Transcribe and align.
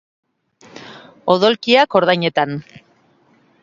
Odolkiak 1.35 2.01
ordainetan. 2.03 2.61